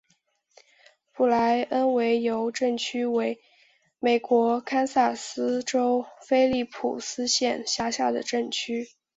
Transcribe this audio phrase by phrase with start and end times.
[1.11, 3.39] 普莱恩维尤镇区为
[3.99, 8.89] 美国堪萨斯州菲利普斯县辖下的镇区。